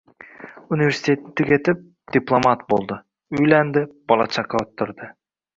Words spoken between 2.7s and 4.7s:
bo`ldi, uylandi, bola-chaqa